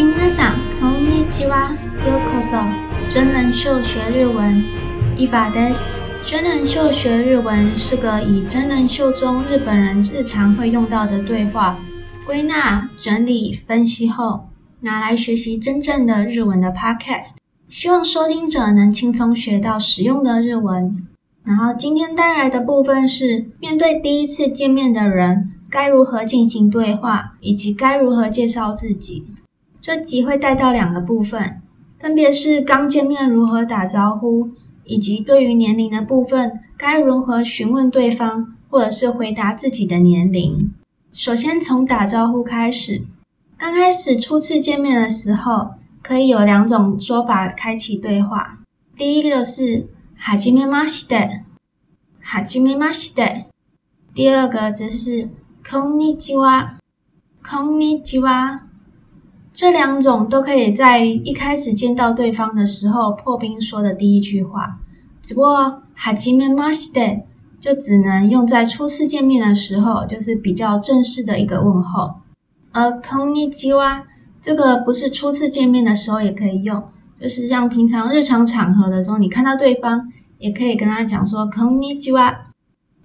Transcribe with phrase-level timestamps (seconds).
[0.00, 1.70] 皆さん、こんにちは。
[2.06, 2.56] ようこそ。
[3.08, 4.62] 真人秀学日文。
[5.16, 5.82] 伊娃です。
[6.22, 11.78] 真人秀学日文是个以真人秀中日本人日常会用到的对话，
[12.26, 14.50] 归纳、整理、分析后，
[14.80, 17.36] 拿来学习真正的日文的 podcast。
[17.68, 21.06] 希望收听者能轻松学到实用的日文。
[21.44, 29.26] 然后今天带来的部分是面对第一次见面的人，该如何进行对话，以及该如何介绍自己。
[29.80, 31.62] 这集会带到两个部分，
[31.98, 34.50] 分别是刚见面如何打招呼，
[34.84, 40.72] 以及对于年龄的部分，该如何询问对方，或者是回答自己的年龄。
[41.12, 43.06] 首先从打招呼开始，
[43.56, 48.58] 刚开始初次见面的时候，可以有两种说法开启对话。
[48.96, 49.88] 第一个是
[50.18, 51.42] はじめまして，
[52.22, 53.46] はじめまして。
[54.14, 55.28] 第二个则是
[55.62, 56.78] こんにちは，
[57.42, 58.62] こんにちは。
[59.52, 64.78] 这两种都可以在一开始见到对方的时候破冰说的第一句话，
[65.22, 67.22] 只不过はじめまして
[67.60, 72.16] 就只能用在初次见面的时候，就是比较正式的一个问候。
[72.72, 74.02] 而こんにちは
[74.42, 76.84] 这个不是初次见面的时候也可以用，
[77.18, 82.36] 就是像平常日常场合的时候，你看到对方也可以跟他讲说こんにちは。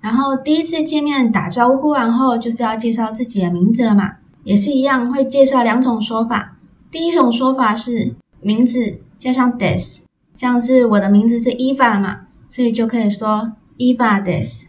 [0.01, 4.17] 然后第一次见面打招呼完后，就是要介绍自己的名字了嘛。
[4.45, 6.57] 也是一样，会介绍两种说法。
[6.91, 10.01] 第一种说法是名字加上 des，
[10.33, 14.65] 像是我的名字是伊娃嘛，所以就可以说伊娃 des。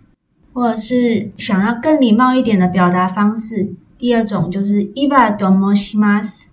[0.55, 6.49] 或者是想要更礼貌一点的表达方式，第二种就是伊娃と申します，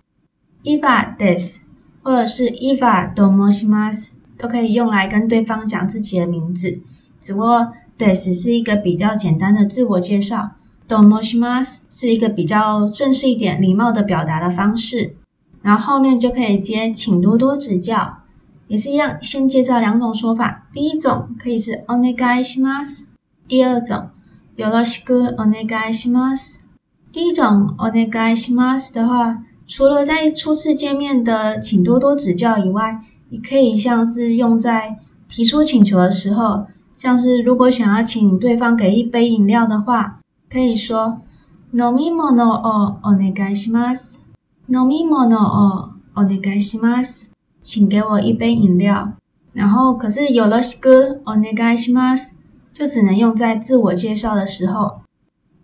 [0.63, 1.57] 伊娃 des，
[2.01, 6.79] 或者是伊娃と申します，都可以用来跟对方讲自己的名字。
[7.19, 10.51] 只不过 des 是一个比较简单的自我介绍。
[10.87, 15.13] と申します是一个比较正式一点、礼貌的表达的方式，
[15.61, 18.21] 然后后面就可以接请多多指教，
[18.67, 20.67] 也是一样，先介绍两种说法。
[20.73, 23.05] 第一种可以是お愿いします，
[23.47, 24.09] 第二种
[24.57, 26.61] よろしくお愿いします。
[27.11, 34.97] 第一种お愿いします的话，除了在初次见面的请多多指教以外，也可以像是用在
[35.27, 36.65] 提出请求的时候，
[36.97, 40.15] 像是如果想要请对方给一杯饮料的话。
[40.53, 41.21] 可以说
[41.71, 44.25] 饮み物をお愿いします。
[44.67, 47.31] 饮み物をお愿いします。
[47.61, 49.13] 请给我一杯饮料。
[49.53, 52.35] 然后，可是よろしくお愿いします
[52.73, 55.01] 就只能用在自我介绍的时候。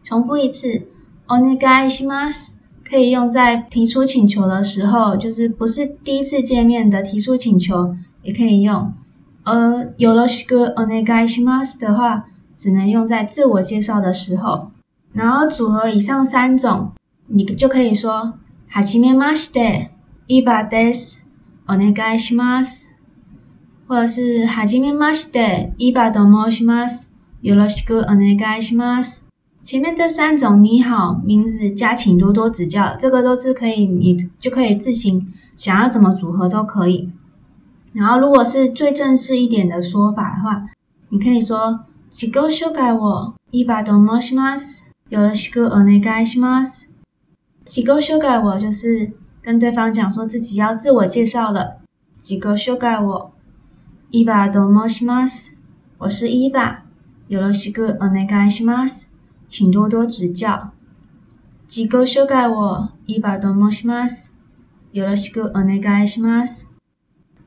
[0.04, 0.88] 重复一次，
[1.28, 2.56] お愿いします
[2.88, 8.94] 可以用在提出请求的时候，就是不是第一次见面的提出请求也可以用。
[9.44, 14.72] 而よろしくお愿いします的话，只能用在自我介绍的时候。
[15.14, 16.92] 然后组合以上三种，
[17.28, 18.38] 你就可以说
[18.70, 19.92] はじめまして、
[20.28, 21.26] 伊娃です、
[21.68, 22.90] お愿いします，
[23.88, 29.26] 或者是はじめまして、伊娃と申します、よろしくお愿いします。
[29.64, 37.10] 前面这三种你好、名字加请多多指教，这个都是可以，你就可以自行想要怎么组合都可以。
[37.94, 40.70] 然后如果是最正式一点的说法的话，
[41.10, 44.89] 你可以说自己绍介を伊娃と申します。
[45.10, 46.94] よろしくお愿いします。
[47.64, 51.80] 自己绍介我就是跟对方讲说自己要自我介绍了。
[52.18, 53.32] 自己绍介我。
[54.12, 55.58] 伊娃と申します。
[55.98, 56.84] 我是伊娃。
[57.28, 59.10] よろしくお愿いします。
[59.48, 60.72] 请多多指教。
[61.68, 62.92] 自己绍介我。
[63.08, 64.34] 伊娃と申します。
[64.94, 66.68] よろしくお愿いします。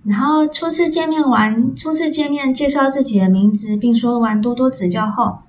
[0.04, 5.40] 然后初次见面完，初次见面介绍自己的名字，并说完多多指教后。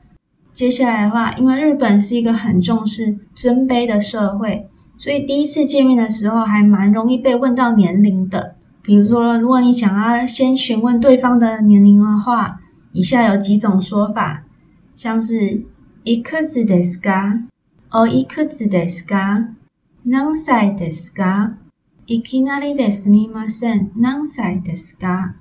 [0.54, 8.56] 接下来的话，因为日本是一个很重视尊卑的社会，所以第一次见面的时候还蛮容易被问到年龄的。
[8.82, 12.60] 比如说，如果你想要先询问对方的年龄的话，
[12.92, 14.44] 以下有几种说法，
[14.96, 15.64] 像是
[16.04, 17.44] いくつですか？
[17.92, 19.50] おいくつですか？
[20.04, 21.54] 何歳ですか？
[22.08, 23.92] いきなりですみません。
[23.96, 25.36] 何歳ですか？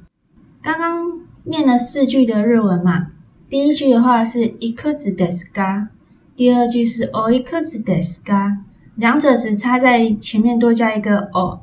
[0.63, 3.12] 刚刚念了四句的日文嘛。
[3.51, 5.89] 第一句的话是いくつですか，
[6.37, 8.59] 第二句是おいくつですか，
[8.95, 11.61] 两者只差在前面多加一个お，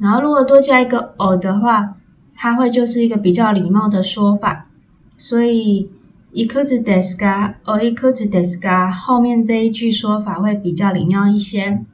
[0.00, 1.94] 然后如果多加一个お的话，
[2.34, 4.66] 它会就是一个比较礼貌的说法，
[5.16, 5.88] 所以
[6.32, 11.84] いくつですか、おいくつですか后面这一句说法会比较礼貌一些，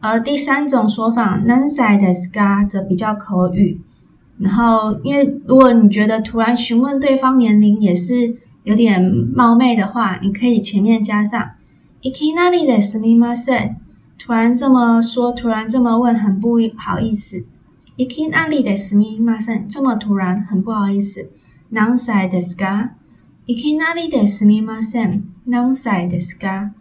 [0.00, 3.80] 而第三种说法何歳ですか则比较口语，
[4.38, 8.38] 然后因为如果你觉得突然询问对方年龄也是。
[8.64, 11.56] 有点冒昧的话，你可以前面加上
[12.02, 13.76] いきなりですみません。
[14.18, 17.44] 突然这么说，突然这么问，很不好意思。
[17.96, 21.28] いきなりですみません，这么突然，很不好意思。
[21.70, 22.90] 何歳ですか？
[23.46, 25.24] いきなりですみません。
[25.46, 26.72] 何歳ですか？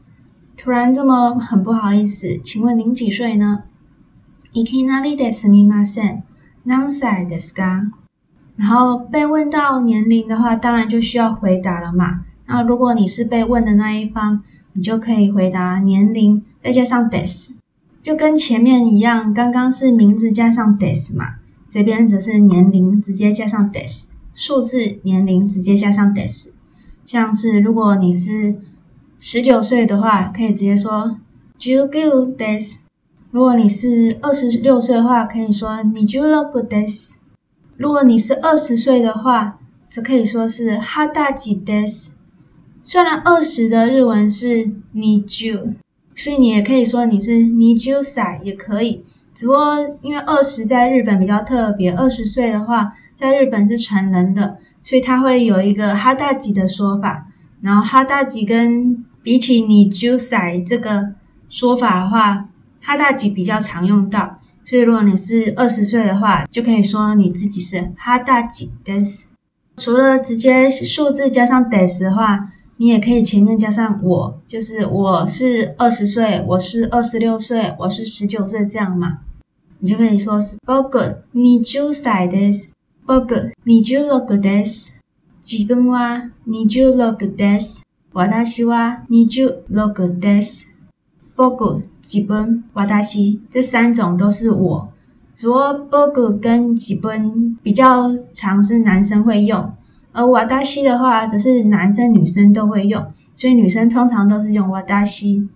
[0.56, 3.64] 突然这么很不好意思，请问您几岁呢？
[4.54, 5.32] いきなりで
[8.56, 12.26] 然后被问到年龄的话，当然就需要回答了嘛。
[12.48, 14.42] 那如果你是被问的那一方，
[14.74, 17.52] 你就可以回答年龄，再加上 des，
[18.02, 21.26] 就跟前面一样，刚刚是名字加上 des 嘛，
[21.70, 26.50] 这边则是年龄直接加上 des，数字年龄直接加上 des。
[27.06, 28.56] 像是如果你是
[29.20, 31.18] 十九岁的话，可以直接说
[31.60, 32.80] 十九です。
[33.32, 37.18] 如果你是二十六岁的话，可以说二十六です。
[37.83, 39.59] 如果你是二十岁的话，
[39.91, 42.11] 则可以说是二十歳です。
[42.85, 45.75] 虽然二十的日文是二十，
[46.15, 49.05] 所以你也可以说你是二十歳也可以。
[49.35, 57.27] 只不过因为二十在日本比较特别，二十岁的话在日本是成人的，所以它会有一个二十歳的说法。
[57.61, 61.15] 然后二十歳跟比起二十歳这个
[61.49, 62.49] 说法的话，
[62.87, 64.39] 二十歳比较常用到。
[64.64, 69.26] 所以，如果你是二十岁的话，就可以说你自己是二十歳です。
[69.78, 79.20] 除了直接数字加上です的话，你也可以前面加上我，就是我是二十岁，我是二十六岁，我是十九岁这样嘛。
[79.80, 82.70] 你就可以说是仆二十歳です。
[83.06, 83.22] 仆
[83.64, 84.94] 二十六です。
[85.42, 87.84] 自分は二十六です。
[88.12, 90.68] 私は二十六です。
[91.36, 94.90] 仆自分、私这三种都是我，
[95.36, 99.74] 只不过仆跟自分比较常是男生会用，
[100.14, 100.26] 而
[100.64, 103.06] 私的话则是男生女生都会用，
[103.36, 104.70] 所以女生通常都是用
[105.06, 105.48] 私。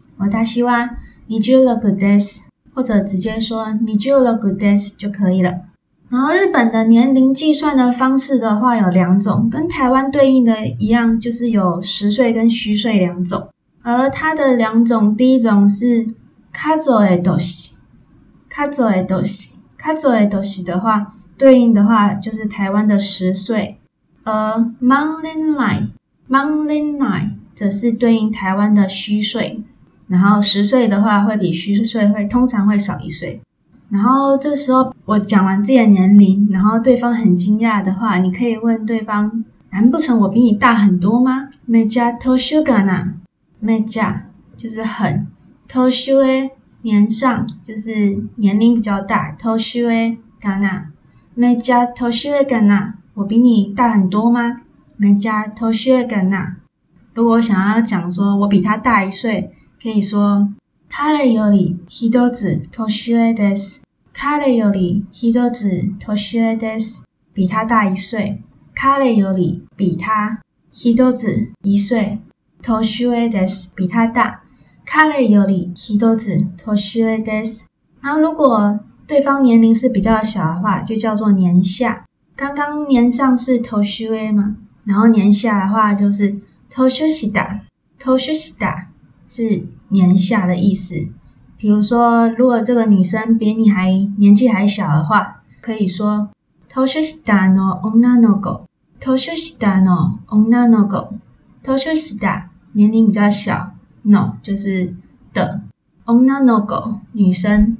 [0.45, 0.89] 私は
[1.27, 2.41] 二十六です，
[2.75, 4.19] 或者直接说二十六
[4.55, 5.61] です就可以了。
[6.09, 13.47] 然后日本的年龄计算的方式的话有两种，跟台湾对应的一样，就是有实岁跟虚岁两种。
[13.85, 16.07] 而它的两种，第一种是
[16.53, 17.39] 数え年，
[18.49, 19.33] 数え年，
[19.77, 23.79] 数え年的话，对应的话就是台湾的实岁，
[24.23, 25.87] 而万年来，
[26.27, 29.63] 万年来则是对应台湾的虚岁。
[30.07, 33.41] 然后实岁的话会比虚岁会通常会少一岁。
[33.89, 41.49] 然后这时候我讲完自己的年龄，然后对方很惊讶的话，你可以问对方：难不成我比你大很多吗？
[41.67, 43.05] めっちゃ年上かな？
[43.05, 43.13] めっ
[43.85, 44.27] ちゃ
[44.57, 45.27] 就是很，
[45.67, 46.51] 年上
[46.81, 50.91] 年上就是年龄比较大，年上かな？
[51.35, 52.93] めっちゃ年上かな？
[53.13, 54.61] 我比你大很多吗？
[54.99, 56.55] めっちゃ年上かな？
[57.13, 59.51] 如果想要讲说我比他大一岁，
[59.81, 60.49] 可以说
[60.89, 63.83] 彼より一つ年上です。
[64.13, 67.03] 彼より一つ年上です。
[67.33, 68.41] 比他大一岁。
[68.75, 70.41] 彼より比他
[70.71, 72.19] 一つ一岁。
[72.65, 74.41] 年上です，比他大。
[74.85, 77.67] 彼より一つ年上です。
[78.01, 82.05] 然后如果对方年龄是比较小的话，就叫做年下。
[82.35, 86.39] 刚刚年上是年上嘛，然后年下的话就是
[86.69, 87.61] 年下。
[87.99, 88.89] 年下
[89.27, 91.07] 是年下的意思。
[91.57, 96.29] 比如说，如果这个女生比你还年纪还小的话，可以说
[96.73, 98.65] 年下の女の子。
[98.99, 101.11] 年下の女の子。
[101.63, 102.49] 年下。
[102.75, 104.95] 年龄比较小，no 就是
[105.33, 105.61] 的，
[106.05, 107.77] 女の子女生。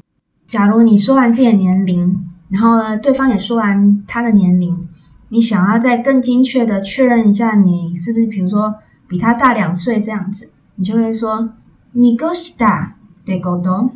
[0.48, 4.90] 假如你说完自己的年龄，然后呢，对方也说完他的年龄，
[5.30, 8.76] 你想要再更精确的确认一下你是不是，比如说
[9.08, 11.54] 比他大两岁这样子，你就会说
[11.94, 13.92] 二个下でこと，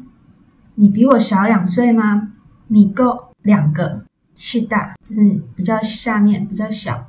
[0.75, 2.31] 你比我小两岁吗？
[2.69, 7.07] 二个两个下就是比较下面比较小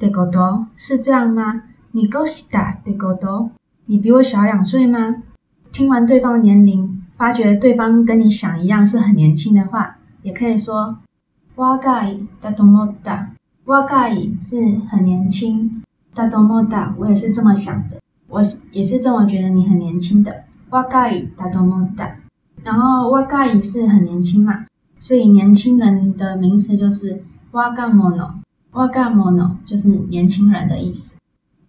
[0.00, 1.62] でこと，是这样吗？
[1.92, 3.50] 你够大的狗多，
[3.86, 5.22] 你比我小两岁吗？
[5.72, 10.98] 听完对方的年龄，发觉对方跟你想一样是很年轻的话，也可以说
[11.56, 13.30] 若いだと思った。
[13.64, 15.82] 若い是很年轻，
[16.14, 20.44] だと思った我也是这么想的，我也是这么觉得你很年轻的。
[20.70, 22.16] 若いだと思った，
[22.62, 24.66] 然后若い是很年轻嘛，
[24.98, 28.34] 所以年轻人的名词就是若者。
[28.70, 31.16] 若者就是年轻人的意思。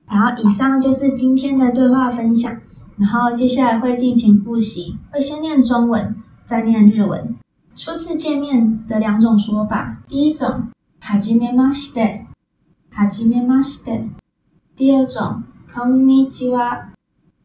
[0.08, 2.62] 然后以上就是今天的对话分享，
[2.98, 6.16] 然后接下来会进行复习，会先念中文，
[6.46, 7.36] 再念日文。
[7.76, 10.70] 初次见面的两种说法，第一种，
[11.00, 12.26] はじめまして，
[12.92, 14.10] はじめまして。
[14.76, 15.44] 第二种，
[15.74, 16.90] こんにちは，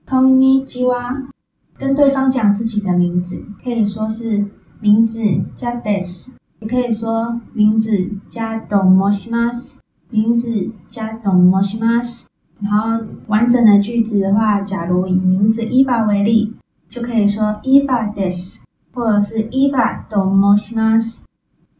[0.06, 1.28] こんにちは。
[1.76, 4.46] 跟对方讲自己的名字，可以说是
[4.80, 5.20] 名字
[5.54, 9.74] 加 des，也可以说名字加 do moshimas，
[10.08, 12.26] 名字加 do moshimas。
[12.60, 16.54] 然后完整的句子的话，假如以名字伊娃为例，
[16.88, 18.58] 就可以说伊娃 des，
[18.92, 21.18] 或者是伊娃 do moshimas。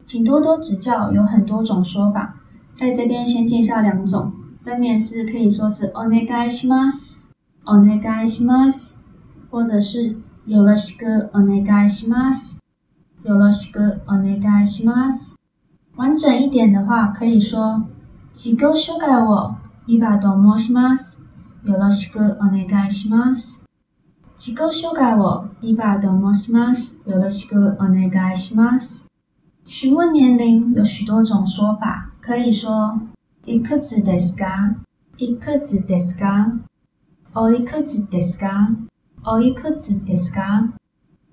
[0.05, 2.35] 请多多指教，有很多种说法，
[2.77, 7.23] 在这边先介绍两种，分别是可以说是お愿いします，
[7.65, 8.97] お愿いします，
[9.51, 10.17] 或者是
[10.47, 12.59] よろしくお愿いします，
[13.23, 15.37] よろしくお愿いします。
[15.97, 17.85] 完整一点的话，可以说
[18.33, 19.55] 自己绍介を
[19.92, 21.26] 伊娃と申します，
[21.66, 23.66] よろしくお愿いします。
[24.38, 29.08] 自己绍介を伊娃と申します，よろしくお愿いします。
[29.66, 33.02] 询问年龄有许多种说法，可以说
[33.48, 34.76] いくつですか？
[35.18, 36.54] いくつですか？
[37.34, 38.70] おいくつですか？
[39.26, 40.72] おいくつですか？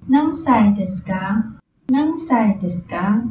[0.08, 1.44] 何歳ですか？
[1.90, 3.22] 何歳ですか？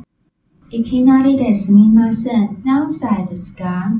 [0.69, 2.61] いきなりですみません。
[2.63, 3.91] 何歳ですか？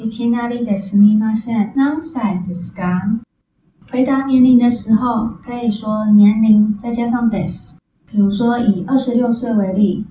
[0.00, 1.72] いきなりですみません。
[1.74, 3.20] 何歳ですか？
[3.90, 7.76] 回答年龄的时候，可以说年龄再加上 des。
[8.10, 10.04] 比如说以二十六岁为例。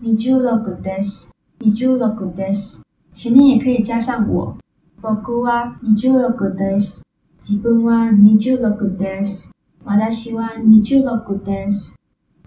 [0.00, 1.28] 二十六です。
[1.60, 2.82] 二十六です。
[3.12, 4.56] 前面也可以加上我。
[5.00, 7.02] 仆は二十六です。
[7.40, 9.52] 自分は二十六です。
[9.84, 11.94] 私は二十六です。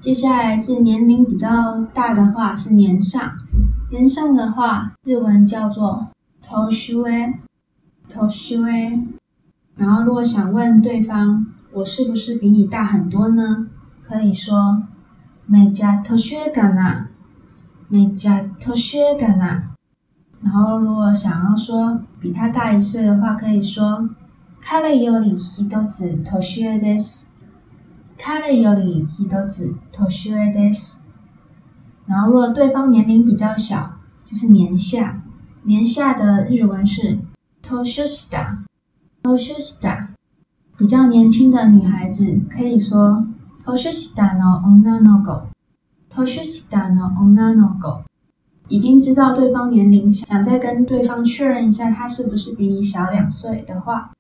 [0.02, 3.34] 接下来是年龄比较大的话是年上，
[3.90, 6.10] 年上的话日文叫做
[6.42, 7.00] 年上。
[8.08, 9.14] 年上。
[9.78, 13.68] 然后如果想问对方我是不是比你大很多呢？
[14.08, 14.84] 可以说
[15.50, 17.10] めっちゃ年上かな。
[17.90, 19.76] めっちゃ年上かな。
[20.42, 24.10] 然后如果想要说比他大一岁的话，可以说
[24.62, 27.28] 彼より一つ年上です。
[28.18, 31.02] 彼より一つ年上です。
[32.06, 33.98] 然后如果对方年龄比较小，
[34.30, 35.22] 就是年下。
[35.64, 37.20] 年下的日文是
[37.62, 38.64] 年下。
[39.24, 40.10] 年下。
[40.78, 43.26] 比较年轻的女孩子可以说
[43.66, 45.48] 年下の女の子。
[46.10, 48.04] 年下の女の子，
[48.70, 54.12] 已经知道对方年龄，想再跟对方确认一下他是不是比你小两岁的话，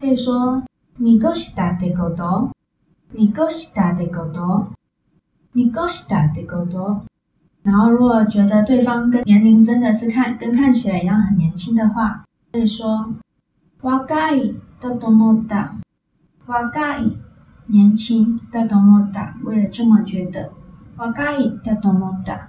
[0.00, 0.62] 可以说
[0.98, 2.50] 二个下ってこと？
[7.62, 13.14] 然后如果觉得对方跟年龄真的是看跟看起来一样很年轻的话，可以说
[13.80, 15.70] 若いだと思った。
[16.46, 17.16] 若い，
[17.66, 20.50] 年轻だと思った，为了这么觉得。
[20.96, 22.48] 若いだと思った，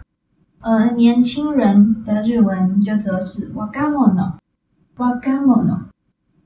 [0.59, 4.33] 而年轻人的日文就则是若者，
[4.95, 5.79] 若者。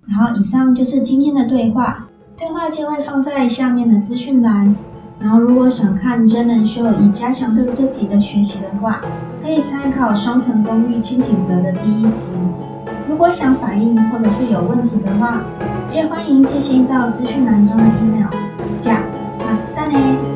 [0.06, 2.08] 然后以上就是今天的对话，
[2.38, 4.76] 对话键会放在下面的资讯栏。
[5.24, 9.02] 然后如果想看真人秀以加强对这集的学习的话，
[9.42, 12.30] 可以参考《双层公寓》轻井泽的第一集。
[13.08, 15.42] 如果想反映或者是有问题的话，
[15.84, 18.30] 直接欢迎寄信到资讯栏中的 email。
[18.82, 19.02] じゃ、
[19.40, 20.33] またね。